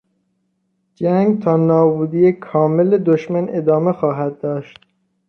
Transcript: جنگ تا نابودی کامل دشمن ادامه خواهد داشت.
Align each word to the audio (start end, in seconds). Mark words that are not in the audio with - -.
جنگ 0.95 1.41
تا 1.41 1.57
نابودی 1.57 2.31
کامل 2.31 2.97
دشمن 2.97 3.47
ادامه 3.49 3.91
خواهد 3.93 4.41
داشت. 4.41 4.79